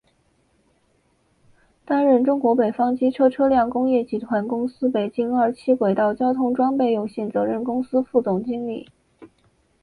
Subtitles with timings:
[1.85, 8.89] 担任中国北方机车车辆工业集团公司北京二七轨道交通装备有限责任公司副总经理。